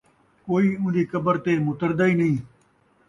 کئی 0.45 0.67
اون٘دی 0.79 1.03
قبر 1.11 1.35
تے 1.43 1.51
مُتردا 1.67 2.05
ءِی 2.09 2.13
نئیں 2.19 2.37